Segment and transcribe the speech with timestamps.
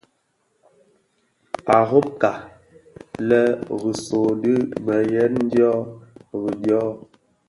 [1.75, 2.31] A robka
[3.27, 3.41] lë
[3.81, 4.53] risoo di
[4.85, 5.71] mëdyëm dyô
[6.41, 6.83] rì dyô.